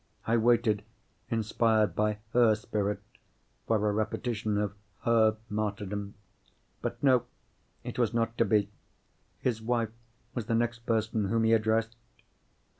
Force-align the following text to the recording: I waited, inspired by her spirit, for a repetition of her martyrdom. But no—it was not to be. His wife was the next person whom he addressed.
I 0.25 0.35
waited, 0.35 0.83
inspired 1.29 1.93
by 1.95 2.17
her 2.33 2.55
spirit, 2.55 3.01
for 3.67 3.75
a 3.87 3.93
repetition 3.93 4.57
of 4.57 4.73
her 5.01 5.37
martyrdom. 5.47 6.15
But 6.81 7.03
no—it 7.03 7.99
was 7.99 8.11
not 8.11 8.35
to 8.39 8.45
be. 8.45 8.71
His 9.41 9.61
wife 9.61 9.91
was 10.33 10.47
the 10.47 10.55
next 10.55 10.87
person 10.87 11.25
whom 11.25 11.43
he 11.43 11.53
addressed. 11.53 11.95